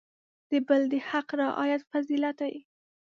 [0.49, 2.55] د بل د حق رعایت فضیلت دی.